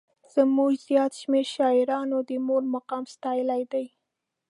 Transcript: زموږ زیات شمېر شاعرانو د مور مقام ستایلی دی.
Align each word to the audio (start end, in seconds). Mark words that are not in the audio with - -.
زموږ 0.33 0.71
زیات 0.87 1.11
شمېر 1.21 1.45
شاعرانو 1.55 2.17
د 2.29 2.31
مور 2.47 2.63
مقام 2.75 3.03
ستایلی 3.15 3.63
دی. 3.71 3.85